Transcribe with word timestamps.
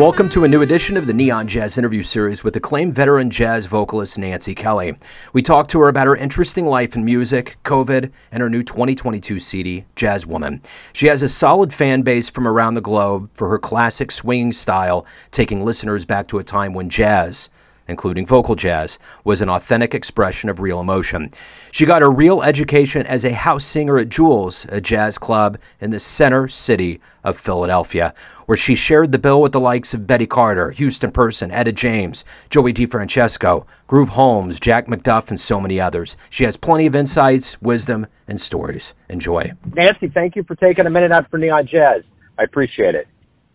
Welcome 0.00 0.30
to 0.30 0.44
a 0.44 0.48
new 0.48 0.62
edition 0.62 0.96
of 0.96 1.06
the 1.06 1.12
Neon 1.12 1.46
Jazz 1.46 1.76
interview 1.76 2.02
series 2.02 2.42
with 2.42 2.56
acclaimed 2.56 2.94
veteran 2.94 3.28
jazz 3.28 3.66
vocalist 3.66 4.16
Nancy 4.18 4.54
Kelly. 4.54 4.94
We 5.34 5.42
talked 5.42 5.68
to 5.72 5.80
her 5.80 5.90
about 5.90 6.06
her 6.06 6.16
interesting 6.16 6.64
life 6.64 6.96
in 6.96 7.04
music, 7.04 7.58
COVID, 7.64 8.10
and 8.32 8.40
her 8.40 8.48
new 8.48 8.62
2022 8.62 9.38
CD, 9.38 9.84
Jazz 9.96 10.26
Woman. 10.26 10.62
She 10.94 11.06
has 11.08 11.22
a 11.22 11.28
solid 11.28 11.70
fan 11.70 12.00
base 12.00 12.30
from 12.30 12.48
around 12.48 12.74
the 12.74 12.80
globe 12.80 13.28
for 13.34 13.50
her 13.50 13.58
classic 13.58 14.10
swinging 14.10 14.52
style, 14.52 15.04
taking 15.32 15.66
listeners 15.66 16.06
back 16.06 16.28
to 16.28 16.38
a 16.38 16.44
time 16.44 16.72
when 16.72 16.88
jazz 16.88 17.50
including 17.90 18.24
vocal 18.24 18.54
jazz, 18.54 18.98
was 19.24 19.42
an 19.42 19.50
authentic 19.50 19.94
expression 19.94 20.48
of 20.48 20.60
real 20.60 20.80
emotion. 20.80 21.30
She 21.72 21.86
got 21.86 22.02
her 22.02 22.10
real 22.10 22.42
education 22.42 23.06
as 23.06 23.24
a 23.24 23.32
house 23.32 23.64
singer 23.64 23.98
at 23.98 24.08
Jules, 24.08 24.66
a 24.70 24.80
jazz 24.80 25.18
club 25.18 25.58
in 25.80 25.90
the 25.90 26.00
center 26.00 26.48
city 26.48 27.00
of 27.24 27.38
Philadelphia, 27.38 28.12
where 28.46 28.56
she 28.56 28.74
shared 28.74 29.12
the 29.12 29.18
bill 29.18 29.40
with 29.40 29.52
the 29.52 29.60
likes 29.60 29.94
of 29.94 30.06
Betty 30.06 30.26
Carter, 30.26 30.70
Houston 30.72 31.10
Person, 31.10 31.50
Etta 31.50 31.72
James, 31.72 32.24
Joey 32.50 32.72
DeFrancesco, 32.72 33.66
Groove 33.86 34.08
Holmes, 34.08 34.58
Jack 34.58 34.86
McDuff, 34.86 35.28
and 35.28 35.38
so 35.38 35.60
many 35.60 35.80
others. 35.80 36.16
She 36.30 36.44
has 36.44 36.56
plenty 36.56 36.86
of 36.86 36.94
insights, 36.94 37.60
wisdom, 37.62 38.06
and 38.26 38.40
stories. 38.40 38.94
Enjoy. 39.08 39.52
Nancy, 39.74 40.08
thank 40.08 40.36
you 40.36 40.42
for 40.44 40.56
taking 40.56 40.86
a 40.86 40.90
minute 40.90 41.12
out 41.12 41.30
for 41.30 41.38
Neon 41.38 41.66
Jazz. 41.66 42.02
I 42.38 42.44
appreciate 42.44 42.94
it. 42.94 43.06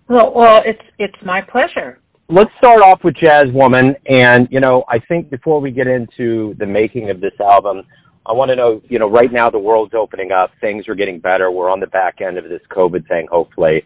Well, 0.08 0.32
well, 0.36 0.62
it's 0.66 0.84
it's 1.00 1.16
my 1.24 1.42
pleasure 1.42 2.00
let's 2.30 2.52
start 2.58 2.82
off 2.82 3.04
with 3.04 3.16
Jazz 3.16 3.46
Woman. 3.54 3.96
And, 4.08 4.48
you 4.52 4.60
know, 4.60 4.84
I 4.90 5.00
think 5.00 5.30
before 5.30 5.60
we 5.60 5.72
get 5.72 5.88
into 5.88 6.56
the 6.58 6.66
making 6.66 7.10
of 7.10 7.22
this 7.22 7.34
album, 7.40 7.84
I 8.28 8.34
want 8.34 8.50
to 8.50 8.56
know, 8.56 8.82
you 8.90 8.98
know, 8.98 9.10
right 9.10 9.32
now 9.32 9.50
the 9.50 9.60
world's 9.60 9.94
opening 9.94 10.32
up, 10.32 10.52
things 10.60 10.88
are 10.88 10.96
getting 10.96 11.20
better. 11.20 11.52
We're 11.52 11.70
on 11.70 11.80
the 11.80 11.88
back 11.88 12.22
end 12.22 12.38
of 12.38 12.46
this 12.46 12.62
COVID 12.72 13.08
thing, 13.08 13.28
hopefully. 13.32 13.84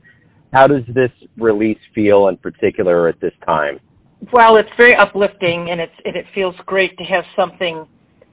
How 0.53 0.65
does 0.65 0.83
this 0.87 1.11
release 1.37 1.79
feel 1.93 2.27
in 2.29 2.37
particular 2.37 3.07
at 3.07 3.19
this 3.19 3.33
time? 3.45 3.79
Well, 4.33 4.57
it's 4.57 4.69
very 4.77 4.95
uplifting, 4.95 5.67
and 5.71 5.79
it's 5.79 5.93
and 6.03 6.15
it 6.15 6.25
feels 6.33 6.55
great 6.65 6.97
to 6.97 7.03
have 7.03 7.23
something 7.35 7.85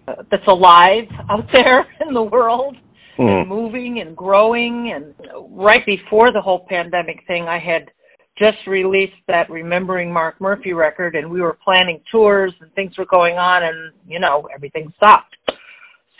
uh, 0.09 0.15
that's 0.31 0.47
alive 0.49 1.05
out 1.31 1.47
there 1.55 1.87
in 2.07 2.15
the 2.15 2.23
world, 2.23 2.77
mm. 3.19 3.29
and 3.29 3.49
moving 3.49 4.01
and 4.05 4.17
growing. 4.17 4.93
And 4.95 5.15
right 5.51 5.85
before 5.87 6.33
the 6.33 6.41
whole 6.41 6.67
pandemic 6.69 7.25
thing, 7.27 7.45
I 7.45 7.59
had 7.59 7.91
just 8.39 8.67
released 8.67 9.15
that 9.29 9.49
Remembering 9.49 10.13
Mark 10.13 10.41
Murphy 10.41 10.73
record, 10.73 11.15
and 11.15 11.31
we 11.31 11.41
were 11.41 11.59
planning 11.65 12.01
tours 12.11 12.53
and 12.61 12.73
things 12.73 12.97
were 12.99 13.07
going 13.07 13.37
on, 13.37 13.63
and 13.63 13.93
you 14.09 14.19
know 14.19 14.49
everything 14.55 14.93
stopped. 14.97 15.36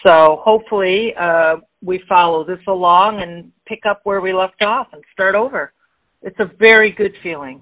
So 0.07 0.41
hopefully 0.45 1.13
uh, 1.21 1.57
we 1.83 2.01
follow 2.09 2.45
this 2.45 2.61
along 2.69 3.23
and 3.23 3.51
pick 3.67 3.81
up 3.89 4.01
where 4.05 4.21
we 4.21 4.33
left 4.33 4.63
off 4.63 4.89
and 4.93 5.03
start 5.13 5.35
over. 5.35 5.73
It's 6.23 6.39
a 6.39 6.51
very 6.61 6.93
good 6.93 7.13
feeling. 7.23 7.61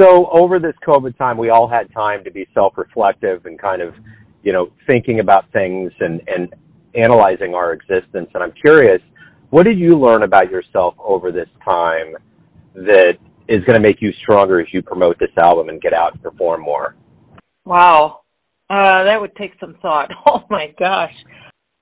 So 0.00 0.28
over 0.32 0.58
this 0.58 0.74
COVID 0.86 1.16
time, 1.18 1.36
we 1.36 1.50
all 1.50 1.68
had 1.68 1.92
time 1.92 2.24
to 2.24 2.30
be 2.30 2.48
self-reflective 2.54 3.46
and 3.46 3.60
kind 3.60 3.82
of, 3.82 3.94
you 4.42 4.52
know, 4.52 4.70
thinking 4.88 5.20
about 5.20 5.44
things 5.52 5.92
and 6.00 6.20
and 6.26 6.54
analyzing 6.94 7.54
our 7.54 7.72
existence. 7.72 8.28
And 8.34 8.42
I'm 8.42 8.52
curious, 8.64 9.00
what 9.50 9.64
did 9.64 9.78
you 9.78 9.90
learn 9.90 10.22
about 10.24 10.50
yourself 10.50 10.94
over 10.98 11.30
this 11.30 11.48
time 11.68 12.16
that 12.74 13.14
is 13.48 13.62
going 13.64 13.74
to 13.74 13.80
make 13.80 14.00
you 14.00 14.10
stronger 14.22 14.60
as 14.60 14.66
you 14.72 14.82
promote 14.82 15.18
this 15.18 15.30
album 15.40 15.68
and 15.68 15.80
get 15.80 15.92
out 15.92 16.12
and 16.12 16.22
perform 16.22 16.62
more? 16.62 16.96
Wow. 17.64 18.20
Uh, 18.70 19.02
that 19.02 19.20
would 19.20 19.34
take 19.36 19.52
some 19.60 19.76
thought. 19.82 20.10
Oh 20.30 20.44
my 20.48 20.68
gosh. 20.78 21.12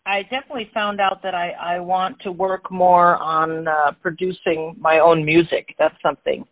I 0.07 0.23
definitely 0.23 0.71
found 0.73 1.01
out 1.01 1.23
that 1.23 1.35
I, 1.35 1.51
I 1.51 1.81
want 1.81 2.19
to 2.23 2.33
work 2.33 2.71
more 2.71 3.17
on 3.17 3.69
uh, 3.69 3.93
producing 4.01 4.75
my 4.81 5.01
own 5.01 5.23
music. 5.23 5.75
That's 5.79 5.95
something. 6.03 6.47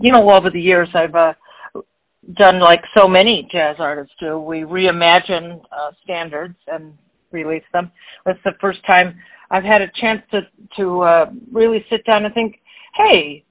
You 0.00 0.12
know, 0.12 0.28
over 0.28 0.50
the 0.50 0.60
years, 0.60 0.88
I've 0.92 1.14
uh, 1.14 1.34
done 2.34 2.60
like 2.60 2.80
so 2.96 3.06
many 3.06 3.48
jazz 3.52 3.76
artists 3.78 4.12
do. 4.18 4.40
We 4.40 4.62
reimagine 4.62 5.60
uh, 5.70 5.92
standards 6.02 6.56
and 6.66 6.94
release 7.30 7.62
them. 7.72 7.92
It's 8.26 8.40
the 8.44 8.52
first 8.60 8.80
time 8.90 9.14
I've 9.52 9.62
had 9.62 9.82
a 9.82 9.90
chance 10.00 10.22
to 10.32 10.40
to 10.78 11.02
uh, 11.02 11.26
really 11.52 11.84
sit 11.88 12.00
down 12.10 12.24
and 12.24 12.34
think, 12.34 12.56
hey, 12.96 13.44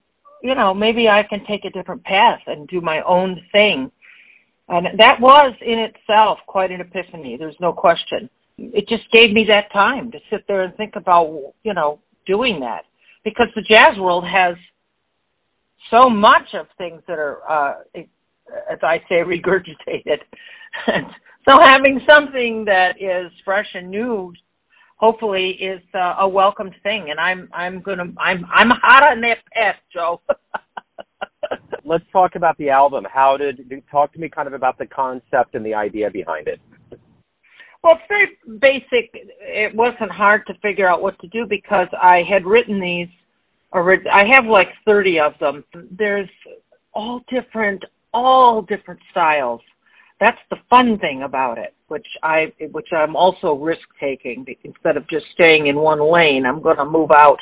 you 0.44 0.54
know, 0.54 0.74
maybe 0.74 1.08
I 1.08 1.24
can 1.30 1.46
take 1.48 1.64
a 1.64 1.70
different 1.70 2.04
path 2.04 2.42
and 2.48 2.68
do 2.68 2.82
my 2.82 3.02
own 3.08 3.42
thing. 3.54 3.90
And 4.68 4.88
that 5.00 5.18
was 5.20 5.56
in 5.62 5.80
itself 5.80 6.40
quite 6.48 6.72
an 6.72 6.82
epiphany. 6.82 7.38
There's 7.38 7.56
no 7.60 7.72
question. 7.72 8.30
It 8.58 8.88
just 8.88 9.04
gave 9.14 9.32
me 9.32 9.46
that 9.52 9.72
time 9.78 10.12
to 10.12 10.20
sit 10.30 10.46
there 10.48 10.64
and 10.64 10.76
think 10.76 10.94
about, 10.96 11.54
you 11.64 11.74
know, 11.74 12.00
doing 12.26 12.62
that 12.62 12.86
because 13.24 13.48
the 13.56 13.62
jazz 13.70 13.98
world 14.00 14.24
has 14.24 14.56
so 15.94 16.10
much 16.10 16.54
of 16.60 16.66
things 16.78 17.02
that 17.08 17.20
are, 17.20 17.40
uh, 17.48 17.74
as 17.96 18.80
I 18.82 18.98
say, 19.10 19.16
regurgitated. 19.26 20.20
So 21.48 21.58
having 21.62 22.02
something 22.10 22.66
that 22.66 22.94
is 23.00 23.32
fresh 23.44 23.68
and 23.76 23.92
new 23.92 24.34
hopefully 24.98 25.58
is 25.62 25.82
uh, 25.94 26.16
a 26.20 26.28
welcomed 26.28 26.74
thing 26.82 27.08
and 27.10 27.20
i'm 27.20 27.50
i'm 27.54 27.82
gonna 27.82 28.04
i'm 28.18 28.46
i'm 28.56 28.70
hot 28.82 29.12
on 29.12 29.22
that 29.22 29.38
path 29.54 29.76
joe 29.94 30.22
let's 31.86 32.04
talk 32.12 32.36
about 32.36 32.58
the 32.58 32.70
album. 32.70 33.06
How 33.12 33.38
did 33.38 33.60
talk 33.92 34.14
to 34.14 34.20
me 34.20 34.30
kind 34.30 34.48
of 34.48 34.54
about 34.54 34.78
the 34.78 34.86
concept 34.86 35.56
and 35.56 35.66
the 35.66 35.74
idea 35.74 36.10
behind 36.10 36.48
it. 36.48 36.60
Well 37.84 37.94
it's 37.94 38.04
very 38.10 38.60
basic. 38.60 39.12
It 39.42 39.76
wasn't 39.76 40.12
hard 40.12 40.46
to 40.48 40.54
figure 40.62 40.90
out 40.90 41.02
what 41.02 41.20
to 41.20 41.28
do 41.28 41.46
because 41.48 41.88
i 42.02 42.22
had 42.28 42.46
written 42.46 42.80
these 42.80 43.08
i 43.74 44.24
have 44.32 44.46
like 44.46 44.70
30 44.86 45.20
of 45.20 45.34
them. 45.40 45.64
There's 45.92 46.30
all 46.94 47.22
different 47.30 47.84
all 48.14 48.62
different 48.62 49.02
styles. 49.12 49.62
That's 50.20 50.40
the 50.50 50.56
fun 50.70 50.98
thing 51.00 51.24
about 51.24 51.58
it, 51.58 51.74
which 51.90 52.08
I 52.24 52.54
which 52.72 52.88
I'm 52.94 53.16
also 53.16 53.54
risk 53.54 53.84
taking 54.00 54.46
instead 54.64 54.96
of 54.96 55.08
just 55.10 55.26
staying 55.40 55.68
in 55.68 55.76
one 55.76 56.00
lane. 56.00 56.46
I'm 56.48 56.62
going 56.62 56.78
to 56.78 56.86
move 56.86 57.10
out. 57.14 57.40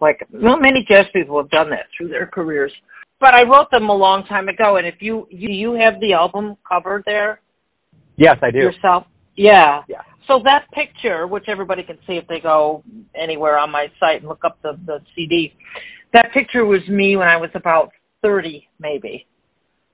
Like 0.00 0.26
many 0.30 0.86
jazz 0.92 1.04
people 1.14 1.38
have 1.40 1.50
done 1.50 1.70
that 1.70 1.86
through 1.96 2.08
their 2.08 2.26
careers, 2.26 2.72
but 3.20 3.34
I 3.34 3.44
wrote 3.44 3.70
them 3.70 3.88
a 3.88 3.94
long 3.94 4.24
time 4.26 4.48
ago. 4.48 4.76
And 4.76 4.86
if 4.86 4.96
you 5.00 5.26
you, 5.30 5.52
you 5.52 5.72
have 5.84 6.00
the 6.00 6.14
album 6.14 6.56
cover 6.68 7.02
there, 7.06 7.40
yes, 8.16 8.36
I 8.42 8.50
do 8.50 8.58
yourself. 8.58 9.06
Yeah. 9.36 9.82
Yeah. 9.88 10.02
So 10.26 10.40
that 10.44 10.66
picture, 10.72 11.26
which 11.26 11.44
everybody 11.48 11.82
can 11.82 11.98
see 12.06 12.14
if 12.14 12.26
they 12.28 12.40
go 12.40 12.84
anywhere 13.14 13.58
on 13.58 13.70
my 13.70 13.88
site 13.98 14.20
and 14.20 14.28
look 14.28 14.44
up 14.44 14.60
the 14.62 14.78
the 14.86 15.00
CD, 15.14 15.54
that 16.14 16.32
picture 16.32 16.64
was 16.64 16.80
me 16.88 17.16
when 17.16 17.28
I 17.30 17.36
was 17.36 17.50
about 17.54 17.90
thirty, 18.22 18.68
maybe 18.78 19.26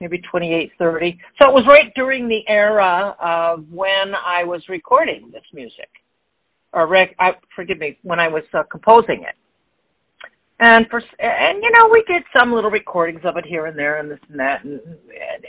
maybe 0.00 0.20
twenty 0.30 0.52
eight, 0.52 0.72
thirty. 0.78 1.18
So 1.40 1.48
it 1.48 1.52
was 1.52 1.64
right 1.68 1.92
during 1.94 2.28
the 2.28 2.40
era 2.48 3.16
of 3.20 3.64
when 3.70 4.14
I 4.14 4.44
was 4.44 4.62
recording 4.68 5.30
this 5.32 5.44
music, 5.52 5.88
or 6.72 6.86
rec- 6.86 7.14
I, 7.18 7.32
forgive 7.54 7.78
me, 7.78 7.98
when 8.02 8.20
I 8.20 8.28
was 8.28 8.42
uh, 8.52 8.62
composing 8.70 9.22
it. 9.22 9.34
And 10.58 10.86
for 10.88 11.02
and 11.18 11.62
you 11.62 11.70
know 11.74 11.90
we 11.94 12.02
did 12.06 12.22
some 12.38 12.52
little 12.52 12.70
recordings 12.70 13.20
of 13.24 13.36
it 13.36 13.44
here 13.44 13.66
and 13.66 13.78
there 13.78 13.98
and 13.98 14.10
this 14.10 14.18
and 14.30 14.40
that 14.40 14.64
and 14.64 14.80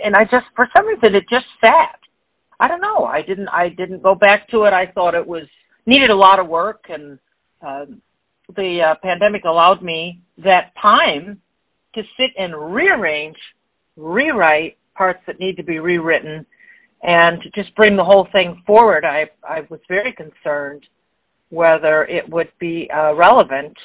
and 0.03 0.15
I 0.17 0.25
just 0.25 0.47
for 0.55 0.67
some 0.75 0.85
reason 0.85 1.15
it 1.15 1.23
just 1.29 1.45
sat. 1.63 1.99
I 2.59 2.67
don't 2.67 2.81
know. 2.81 3.05
I 3.05 3.21
didn't 3.21 3.47
I 3.47 3.69
didn't 3.69 4.03
go 4.03 4.15
back 4.15 4.49
to 4.49 4.65
it. 4.65 4.73
I 4.73 4.91
thought 4.91 5.15
it 5.15 5.25
was 5.25 5.43
needed 5.85 6.09
a 6.09 6.15
lot 6.15 6.39
of 6.39 6.47
work 6.47 6.85
and 6.89 7.19
uh, 7.65 7.85
the 8.55 8.79
uh, 8.91 8.95
pandemic 9.01 9.45
allowed 9.45 9.81
me 9.81 10.19
that 10.43 10.73
time 10.81 11.41
to 11.95 12.01
sit 12.17 12.31
and 12.37 12.53
rearrange 12.75 13.37
rewrite 13.95 14.77
parts 14.95 15.19
that 15.25 15.39
need 15.39 15.55
to 15.55 15.63
be 15.63 15.79
rewritten 15.79 16.45
and 17.03 17.41
to 17.43 17.49
just 17.51 17.73
bring 17.77 17.95
the 17.95 18.03
whole 18.03 18.27
thing 18.33 18.61
forward. 18.67 19.05
I 19.05 19.29
I 19.47 19.61
was 19.69 19.79
very 19.87 20.11
concerned 20.11 20.85
whether 21.49 22.03
it 22.03 22.27
would 22.29 22.51
be 22.59 22.89
uh, 22.93 23.13
relevant 23.15 23.77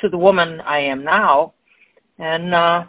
to 0.00 0.08
the 0.08 0.18
woman 0.18 0.60
I 0.60 0.80
am 0.80 1.04
now, 1.04 1.54
and 2.18 2.54
uh, 2.54 2.84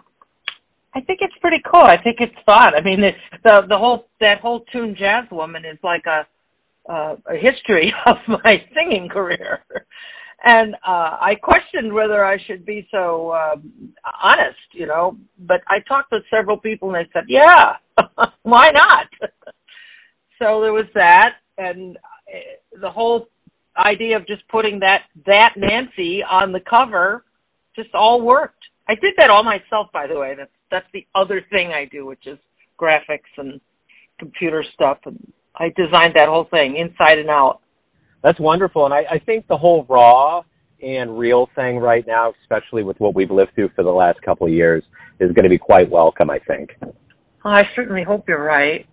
I 0.93 1.01
think 1.01 1.19
it's 1.21 1.35
pretty 1.41 1.61
cool. 1.71 1.83
I 1.83 2.01
think 2.03 2.17
it's 2.19 2.35
fun. 2.45 2.75
I 2.75 2.81
mean, 2.81 3.01
the 3.43 3.63
the, 3.67 3.77
whole 3.77 4.07
that 4.21 4.39
whole 4.41 4.65
tune 4.71 4.95
"Jazz 4.97 5.25
Woman" 5.31 5.63
is 5.65 5.77
like 5.83 6.05
a 6.05 6.27
uh, 6.91 7.15
a 7.27 7.35
history 7.35 7.93
of 8.07 8.17
my 8.27 8.55
singing 8.73 9.09
career 9.09 9.63
and 10.45 10.75
uh 10.87 11.17
I 11.19 11.35
questioned 11.41 11.93
whether 11.93 12.23
I 12.23 12.37
should 12.47 12.65
be 12.65 12.87
so 12.91 13.33
um, 13.33 13.93
honest, 14.23 14.57
you 14.73 14.87
know. 14.87 15.17
But 15.39 15.61
I 15.67 15.79
talked 15.87 16.11
to 16.11 16.19
several 16.29 16.57
people, 16.57 16.93
and 16.93 17.05
they 17.05 17.09
said, 17.13 17.25
"Yeah, 17.27 17.75
why 18.43 18.67
not?" 18.73 19.07
so 20.39 20.61
there 20.61 20.73
was 20.73 20.87
that, 20.95 21.35
and 21.57 21.97
uh, 21.97 22.79
the 22.81 22.89
whole 22.89 23.27
idea 23.79 24.17
of 24.17 24.27
just 24.27 24.47
putting 24.49 24.79
that 24.79 25.03
that 25.25 25.53
Nancy 25.57 26.21
on 26.23 26.51
the 26.51 26.59
cover 26.59 27.23
just 27.75 27.89
all 27.93 28.21
worked. 28.21 28.63
I 28.87 28.95
did 28.95 29.13
that 29.17 29.29
all 29.29 29.43
myself, 29.43 29.87
by 29.93 30.07
the 30.07 30.19
way. 30.19 30.35
That's 30.37 30.51
that's 30.71 30.87
the 30.93 31.05
other 31.15 31.41
thing 31.49 31.71
I 31.71 31.85
do, 31.91 32.05
which 32.05 32.25
is 32.27 32.37
graphics 32.79 33.31
and 33.37 33.59
computer 34.19 34.63
stuff, 34.73 34.99
and 35.05 35.31
I 35.55 35.69
designed 35.75 36.15
that 36.15 36.27
whole 36.27 36.47
thing 36.51 36.77
inside 36.77 37.17
and 37.17 37.29
out 37.29 37.61
that's 38.23 38.39
wonderful. 38.39 38.85
And 38.85 38.93
I, 38.93 39.01
I 39.11 39.19
think 39.19 39.47
the 39.47 39.57
whole 39.57 39.85
raw 39.89 40.43
and 40.81 41.17
real 41.17 41.49
thing 41.55 41.77
right 41.77 42.05
now, 42.05 42.33
especially 42.43 42.83
with 42.83 42.97
what 42.99 43.15
we've 43.15 43.31
lived 43.31 43.51
through 43.55 43.69
for 43.75 43.83
the 43.83 43.89
last 43.91 44.21
couple 44.21 44.47
of 44.47 44.53
years, 44.53 44.83
is 45.19 45.31
going 45.33 45.43
to 45.43 45.49
be 45.49 45.57
quite 45.57 45.89
welcome, 45.89 46.29
I 46.29 46.39
think. 46.39 46.71
I 47.43 47.63
certainly 47.75 48.03
hope 48.03 48.25
you're 48.27 48.43
right. 48.43 48.85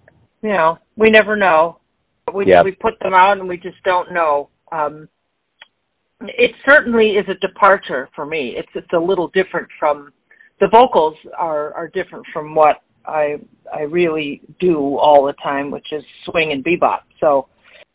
You 0.43 0.51
know, 0.51 0.79
we 0.97 1.11
never 1.11 1.37
know. 1.37 1.79
We 2.33 2.47
Yep. 2.53 2.65
we 2.65 2.73
put 2.73 2.99
them 3.01 3.15
out 3.15 3.39
and 3.39 3.49
we 3.49 3.57
just 3.57 3.83
don't 3.85 4.13
know. 4.13 4.49
Um 4.73 5.09
it 6.23 6.53
certainly 6.69 7.11
is 7.11 7.27
a 7.29 7.35
departure 7.47 8.09
for 8.15 8.25
me. 8.27 8.55
It's 8.57 8.69
it's 8.75 8.93
a 8.95 8.99
little 8.99 9.29
different 9.29 9.69
from 9.79 10.13
the 10.61 10.69
vocals 10.73 11.15
are 11.37 11.75
are 11.75 11.89
different 11.89 12.25
from 12.33 12.55
what 12.55 12.83
I 13.07 13.37
I 13.75 13.83
really 13.83 14.41
do 14.61 14.97
all 14.97 15.27
the 15.27 15.35
time, 15.35 15.71
which 15.71 15.87
is 15.93 16.03
swing 16.25 16.53
and 16.53 16.65
bebop. 16.65 17.01
So 17.21 17.49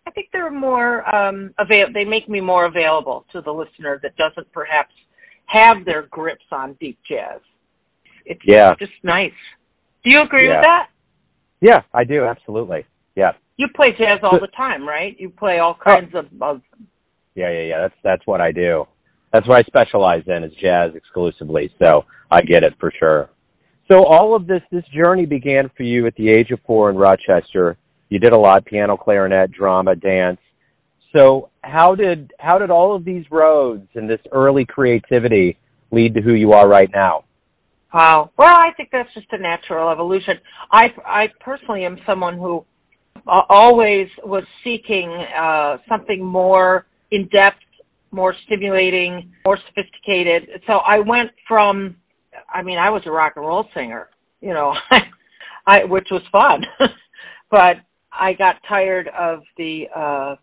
I 0.07 0.11
think 0.11 0.27
they're 0.31 0.51
more 0.51 1.03
um 1.15 1.53
avail 1.57 1.87
they 1.93 2.05
make 2.05 2.29
me 2.29 2.41
more 2.41 2.65
available 2.65 3.25
to 3.31 3.41
the 3.41 3.51
listener 3.51 3.99
that 4.03 4.15
doesn't 4.17 4.51
perhaps 4.51 4.93
have 5.47 5.83
their 5.85 6.03
grips 6.03 6.45
on 6.51 6.77
deep 6.79 6.97
jazz. 7.09 7.41
It's 8.25 8.41
Yeah. 8.43 8.73
just 8.79 8.93
nice. 9.03 9.33
Do 10.03 10.15
you 10.15 10.21
agree 10.23 10.47
Yeah. 10.47 10.57
with 10.57 10.65
that? 10.65 10.89
Yeah, 11.59 11.81
I 11.93 12.03
do 12.03 12.23
absolutely. 12.25 12.85
Yeah, 13.15 13.33
You 13.61 13.67
play 13.75 13.91
jazz 13.91 14.21
all 14.23 14.39
the 14.41 14.47
time, 14.57 14.87
right? 14.87 15.15
You 15.19 15.29
play 15.29 15.59
all 15.59 15.77
kinds 15.87 16.15
of, 16.15 16.25
of 16.41 16.61
yeah, 17.35 17.51
yeah, 17.51 17.61
yeah. 17.61 17.81
That's 17.81 17.93
that's 18.03 18.21
what 18.25 18.41
I 18.41 18.51
do. 18.51 18.85
That's 19.31 19.47
what 19.47 19.63
I 19.63 19.67
specialize 19.67 20.23
in 20.25 20.43
is 20.43 20.51
jazz 20.59 20.95
exclusively. 20.95 21.71
So 21.83 22.05
I 22.31 22.41
get 22.41 22.63
it 22.63 22.73
for 22.79 22.91
sure. 22.97 23.29
So 23.91 24.03
all 24.03 24.35
of 24.35 24.47
this 24.47 24.63
this 24.71 24.83
journey 24.91 25.27
began 25.27 25.69
for 25.77 25.83
you 25.83 26.07
at 26.07 26.15
the 26.15 26.29
age 26.29 26.49
of 26.49 26.59
four 26.65 26.89
in 26.89 26.95
Rochester. 26.95 27.77
You 28.09 28.17
did 28.17 28.33
a 28.33 28.39
lot: 28.39 28.65
piano, 28.65 28.97
clarinet, 28.97 29.51
drama, 29.51 29.95
dance. 29.95 30.39
So 31.15 31.51
how 31.61 31.93
did 31.93 32.33
how 32.39 32.57
did 32.57 32.71
all 32.71 32.95
of 32.95 33.05
these 33.05 33.25
roads 33.29 33.87
and 33.93 34.09
this 34.09 34.21
early 34.31 34.65
creativity 34.65 35.59
lead 35.91 36.15
to 36.15 36.21
who 36.21 36.33
you 36.33 36.53
are 36.53 36.67
right 36.67 36.89
now? 36.91 37.25
Wow. 37.93 38.31
Well, 38.39 38.55
I 38.55 38.71
think 38.75 38.89
that's 38.91 39.13
just 39.13 39.27
a 39.33 39.37
natural 39.37 39.91
evolution. 39.91 40.39
I 40.71 40.85
I 41.05 41.25
personally 41.39 41.85
am 41.85 41.99
someone 42.07 42.39
who 42.39 42.65
always 43.27 44.07
was 44.23 44.43
seeking 44.63 45.09
uh 45.09 45.77
something 45.87 46.23
more 46.23 46.85
in 47.11 47.27
depth, 47.35 47.59
more 48.11 48.33
stimulating, 48.45 49.31
more 49.45 49.57
sophisticated. 49.67 50.61
So 50.67 50.73
I 50.85 50.99
went 50.99 51.31
from 51.47 51.95
I 52.53 52.61
mean, 52.61 52.77
I 52.77 52.89
was 52.89 53.03
a 53.05 53.11
rock 53.11 53.33
and 53.35 53.45
roll 53.45 53.65
singer, 53.73 54.09
you 54.41 54.53
know, 54.53 54.73
I 55.67 55.83
which 55.85 56.07
was 56.11 56.23
fun. 56.31 56.63
but 57.51 57.77
I 58.11 58.33
got 58.33 58.55
tired 58.67 59.09
of 59.17 59.41
the 59.57 59.85
uh 59.95 60.35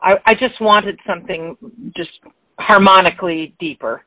I 0.00 0.14
I 0.26 0.34
just 0.34 0.60
wanted 0.60 0.98
something 1.06 1.56
just 1.96 2.10
harmonically 2.58 3.54
deeper 3.60 4.02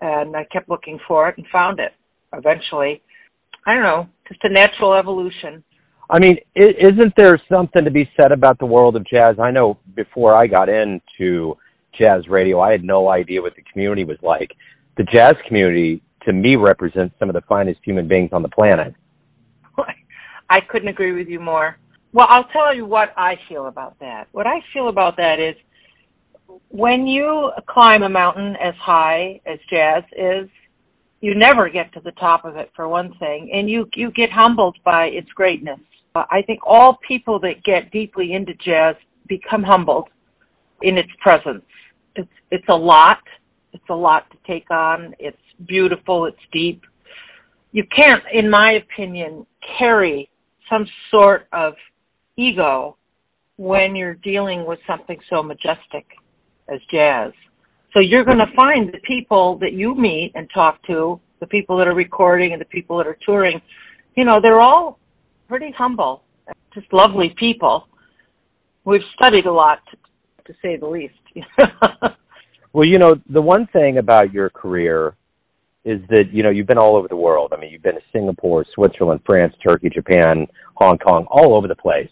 and 0.00 0.36
I 0.36 0.44
kept 0.52 0.68
looking 0.68 0.98
for 1.06 1.28
it 1.28 1.38
and 1.38 1.46
found 1.52 1.80
it 1.80 1.92
eventually. 2.32 3.02
I 3.66 3.74
don't 3.74 3.82
know, 3.82 4.08
just 4.28 4.40
a 4.44 4.50
natural 4.50 4.94
evolution. 4.94 5.64
I 6.10 6.18
mean, 6.18 6.36
isn't 6.54 7.14
there 7.16 7.40
something 7.50 7.84
to 7.84 7.90
be 7.90 8.08
said 8.20 8.30
about 8.30 8.58
the 8.58 8.66
world 8.66 8.96
of 8.96 9.06
jazz? 9.06 9.36
I 9.42 9.50
know 9.50 9.78
before 9.94 10.34
I 10.34 10.46
got 10.46 10.68
into 10.68 11.56
jazz 11.98 12.28
radio, 12.28 12.60
I 12.60 12.72
had 12.72 12.84
no 12.84 13.08
idea 13.08 13.40
what 13.40 13.54
the 13.56 13.62
community 13.72 14.04
was 14.04 14.18
like. 14.22 14.50
The 14.96 15.04
jazz 15.04 15.32
community, 15.48 16.02
to 16.26 16.32
me, 16.32 16.56
represents 16.56 17.14
some 17.18 17.30
of 17.30 17.34
the 17.34 17.42
finest 17.42 17.80
human 17.84 18.06
beings 18.06 18.30
on 18.32 18.42
the 18.42 18.48
planet. 18.48 18.94
I 20.50 20.60
couldn't 20.68 20.88
agree 20.88 21.12
with 21.12 21.28
you 21.28 21.40
more. 21.40 21.76
Well, 22.12 22.26
I'll 22.28 22.48
tell 22.52 22.74
you 22.74 22.86
what 22.86 23.08
I 23.16 23.34
feel 23.48 23.66
about 23.66 23.98
that. 24.00 24.28
What 24.32 24.46
I 24.46 24.60
feel 24.72 24.88
about 24.88 25.16
that 25.16 25.36
is 25.40 25.56
when 26.68 27.06
you 27.06 27.50
climb 27.68 28.02
a 28.02 28.08
mountain 28.08 28.54
as 28.62 28.74
high 28.80 29.40
as 29.46 29.58
jazz 29.70 30.04
is, 30.16 30.48
you 31.20 31.34
never 31.34 31.68
get 31.70 31.92
to 31.94 32.00
the 32.00 32.12
top 32.12 32.44
of 32.44 32.56
it 32.56 32.70
for 32.76 32.86
one 32.86 33.14
thing, 33.18 33.50
and 33.52 33.68
you 33.68 33.88
you 33.94 34.10
get 34.10 34.28
humbled 34.30 34.76
by 34.84 35.06
its 35.06 35.28
greatness. 35.30 35.80
I 36.14 36.42
think 36.46 36.60
all 36.64 36.98
people 37.06 37.40
that 37.40 37.64
get 37.64 37.90
deeply 37.90 38.34
into 38.34 38.52
jazz 38.54 38.94
become 39.26 39.64
humbled 39.64 40.08
in 40.82 40.96
its 40.96 41.08
presence. 41.20 41.64
It's 42.14 42.30
it's 42.52 42.66
a 42.70 42.76
lot. 42.76 43.18
It's 43.72 43.88
a 43.90 43.94
lot 43.94 44.30
to 44.30 44.36
take 44.46 44.70
on. 44.70 45.14
It's 45.18 45.36
beautiful. 45.66 46.26
It's 46.26 46.36
deep. 46.52 46.82
You 47.72 47.82
can't, 47.98 48.22
in 48.32 48.48
my 48.48 48.78
opinion, 48.82 49.44
carry 49.76 50.30
some 50.70 50.86
sort 51.10 51.48
of 51.52 51.74
ego 52.36 52.96
when 53.56 53.96
you're 53.96 54.14
dealing 54.14 54.64
with 54.64 54.78
something 54.86 55.18
so 55.28 55.42
majestic 55.42 56.06
as 56.72 56.78
jazz. 56.92 57.32
So 57.92 58.00
you're 58.02 58.24
going 58.24 58.38
to 58.38 58.52
find 58.56 58.88
the 58.92 58.98
people 59.04 59.58
that 59.58 59.72
you 59.72 59.96
meet 59.96 60.32
and 60.36 60.48
talk 60.54 60.80
to, 60.86 61.20
the 61.40 61.46
people 61.46 61.76
that 61.78 61.88
are 61.88 61.94
recording 61.94 62.52
and 62.52 62.60
the 62.60 62.66
people 62.66 62.98
that 62.98 63.06
are 63.06 63.18
touring, 63.26 63.60
you 64.16 64.24
know, 64.24 64.38
they're 64.42 64.60
all 64.60 64.98
pretty 65.56 65.72
humble, 65.78 66.24
just 66.74 66.92
lovely 66.92 67.32
people. 67.38 67.86
We've 68.84 69.00
studied 69.14 69.46
a 69.46 69.52
lot, 69.52 69.78
to, 69.88 70.52
to 70.52 70.58
say 70.60 70.76
the 70.76 70.86
least. 70.86 71.14
Well, 72.72 72.88
you 72.88 72.98
know, 72.98 73.14
the 73.30 73.40
one 73.40 73.68
thing 73.72 73.98
about 73.98 74.32
your 74.32 74.50
career 74.50 75.14
is 75.84 76.00
that, 76.08 76.32
you 76.32 76.42
know, 76.42 76.50
you've 76.50 76.66
been 76.66 76.76
all 76.76 76.96
over 76.96 77.06
the 77.06 77.14
world. 77.14 77.52
I 77.54 77.60
mean, 77.60 77.70
you've 77.70 77.84
been 77.84 77.94
to 77.94 78.00
Singapore, 78.12 78.64
Switzerland, 78.74 79.20
France, 79.24 79.54
Turkey, 79.64 79.90
Japan, 79.90 80.48
Hong 80.74 80.98
Kong, 80.98 81.24
all 81.30 81.54
over 81.54 81.68
the 81.68 81.76
place. 81.76 82.10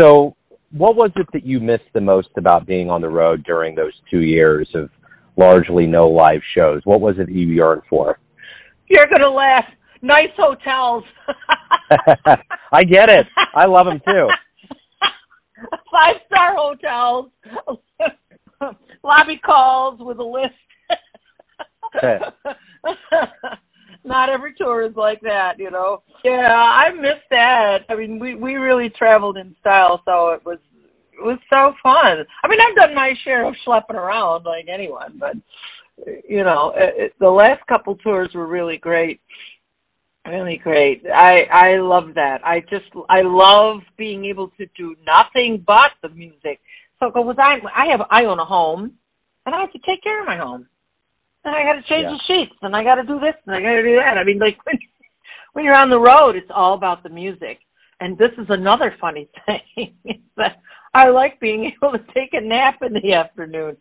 So, 0.00 0.36
what 0.70 0.96
was 0.96 1.10
it 1.16 1.26
that 1.34 1.44
you 1.44 1.60
missed 1.60 1.92
the 1.92 2.00
most 2.00 2.28
about 2.38 2.66
being 2.66 2.88
on 2.88 3.02
the 3.02 3.10
road 3.10 3.44
during 3.44 3.74
those 3.74 3.92
two 4.10 4.20
years 4.20 4.66
of 4.74 4.88
largely 5.36 5.86
no 5.86 6.08
live 6.08 6.40
shows? 6.54 6.80
What 6.84 7.02
was 7.02 7.16
it 7.18 7.28
you 7.28 7.48
yearned 7.48 7.82
for? 7.90 8.18
you're 8.88 9.04
going 9.04 9.22
to 9.22 9.30
laugh. 9.30 9.66
Nice 10.00 10.32
hotels. 10.38 11.04
I 12.72 12.84
get 12.84 13.10
it. 13.10 13.26
I 13.54 13.66
love 13.66 13.86
them 13.86 14.00
too. 14.04 14.28
Five 15.90 16.16
star 16.32 16.54
hotels. 16.56 17.30
Lobby 19.02 19.40
calls 19.44 20.00
with 20.00 20.18
a 20.18 20.22
list. 20.22 20.54
Not 24.04 24.28
every 24.28 24.54
tour 24.58 24.84
is 24.86 24.96
like 24.96 25.20
that, 25.22 25.52
you 25.58 25.70
know. 25.70 26.02
Yeah, 26.24 26.32
I 26.32 26.92
miss 26.92 27.22
that. 27.30 27.78
I 27.88 27.94
mean, 27.94 28.18
we 28.18 28.34
we 28.34 28.54
really 28.54 28.90
traveled 28.98 29.36
in 29.38 29.54
style, 29.60 30.02
so 30.04 30.30
it 30.30 30.44
was 30.44 30.58
it 31.12 31.22
was 31.22 31.38
so 31.52 31.72
fun. 31.82 32.26
I 32.42 32.48
mean, 32.48 32.58
I've 32.66 32.82
done 32.82 32.94
my 32.94 33.14
share 33.24 33.46
of 33.46 33.54
schlepping 33.66 33.94
around 33.94 34.44
like 34.44 34.66
anyone, 34.72 35.18
but 35.18 35.36
you 36.28 36.42
know, 36.42 36.72
it, 36.76 36.94
it, 36.96 37.12
the 37.20 37.30
last 37.30 37.66
couple 37.66 37.96
tours 37.96 38.30
were 38.34 38.46
really 38.46 38.76
great. 38.76 39.20
Really 40.26 40.56
great. 40.62 41.02
I 41.12 41.32
I 41.50 41.76
love 41.78 42.14
that. 42.14 42.40
I 42.44 42.60
just 42.60 42.86
I 43.10 43.20
love 43.22 43.80
being 43.98 44.24
able 44.24 44.48
to 44.56 44.66
do 44.76 44.96
nothing 45.06 45.62
but 45.66 45.90
the 46.02 46.08
music. 46.08 46.60
So 46.98 47.08
because 47.10 47.36
I 47.38 47.58
I 47.74 47.86
have 47.90 48.00
I 48.10 48.24
own 48.24 48.38
a 48.38 48.44
home, 48.44 48.92
and 49.44 49.54
I 49.54 49.60
have 49.60 49.72
to 49.72 49.78
take 49.80 50.02
care 50.02 50.20
of 50.20 50.26
my 50.26 50.38
home, 50.38 50.66
and 51.44 51.54
I 51.54 51.62
got 51.62 51.74
to 51.74 51.82
change 51.82 52.04
Yeah. 52.04 52.16
the 52.16 52.20
sheets, 52.26 52.56
and 52.62 52.74
I 52.74 52.82
got 52.82 52.94
to 52.94 53.02
do 53.04 53.20
this, 53.20 53.34
and 53.46 53.54
I 53.54 53.60
got 53.60 53.74
to 53.74 53.82
do 53.82 53.96
that. 53.96 54.16
I 54.16 54.24
mean, 54.24 54.38
like 54.38 54.56
when 54.64 54.78
when 55.52 55.64
you're 55.66 55.76
on 55.76 55.90
the 55.90 56.00
road, 56.00 56.36
it's 56.36 56.50
all 56.50 56.74
about 56.74 57.02
the 57.02 57.10
music. 57.10 57.58
And 58.00 58.18
this 58.18 58.32
is 58.38 58.46
another 58.48 58.94
funny 59.00 59.28
thing 59.46 59.94
that 60.36 60.56
I 60.94 61.10
like 61.10 61.38
being 61.38 61.70
able 61.82 61.92
to 61.92 62.04
take 62.14 62.32
a 62.32 62.40
nap 62.40 62.76
in 62.82 62.94
the 62.94 63.12
afternoon. 63.12 63.76